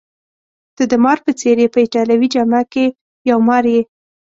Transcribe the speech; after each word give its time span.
ته 0.75 0.83
د 0.91 0.93
مار 1.03 1.17
په 1.25 1.31
څېر 1.39 1.57
يې، 1.63 1.67
په 1.73 1.79
ایټالوي 1.83 2.27
جامه 2.33 2.61
کي 2.71 2.85
یو 3.29 3.39
مار 3.47 3.63
یې. 3.73 3.81